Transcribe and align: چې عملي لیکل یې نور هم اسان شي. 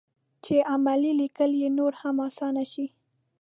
چې 0.43 0.55
عملي 0.73 1.11
لیکل 1.21 1.51
یې 1.61 1.69
نور 1.77 1.93
هم 2.01 2.17
اسان 2.27 2.55
شي. 2.71 2.87